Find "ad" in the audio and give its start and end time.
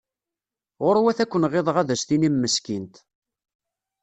1.23-1.27, 1.81-1.89